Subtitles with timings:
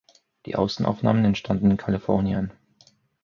[0.47, 2.51] Die Außenaufnahmen entstanden in Kalifornien.